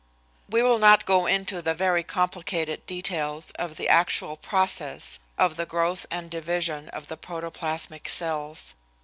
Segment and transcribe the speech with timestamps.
[0.49, 5.65] We will not go into the very complicated details of the actual process of the
[5.67, 8.73] growth and division of the protoplasmic cells.